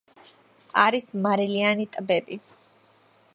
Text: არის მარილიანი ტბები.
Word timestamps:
არის 0.83 1.09
მარილიანი 1.27 1.87
ტბები. 1.97 2.39